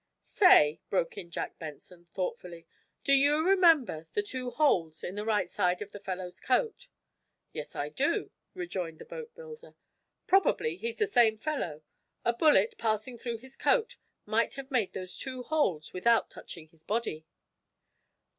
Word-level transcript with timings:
"Say," 0.23 0.79
broke 0.89 1.15
in 1.19 1.29
Jack 1.29 1.59
Benson, 1.59 2.05
thoughtfully, 2.05 2.65
"do 3.03 3.13
you 3.13 3.47
remember 3.47 4.07
the 4.13 4.23
two 4.23 4.49
holes 4.49 5.03
in 5.03 5.13
the 5.13 5.23
right 5.23 5.47
side 5.47 5.79
of 5.79 5.91
the 5.91 5.99
fellow's 5.99 6.39
coat?" 6.39 6.87
"Yes, 7.53 7.75
I 7.75 7.89
do," 7.89 8.31
rejoined 8.55 8.97
the 8.97 9.05
boatbuilder. 9.05 9.75
"Probably 10.25 10.75
he's 10.75 10.97
the 10.97 11.05
same 11.05 11.37
fellow. 11.37 11.83
A 12.25 12.33
bullet, 12.33 12.79
passing 12.79 13.19
through 13.19 13.37
his 13.37 13.55
coat, 13.55 13.97
might 14.25 14.55
have 14.55 14.71
made 14.71 14.93
those 14.93 15.15
two 15.15 15.43
holes 15.43 15.93
without 15.93 16.31
touching 16.31 16.69
his 16.69 16.81
body." 16.83 17.27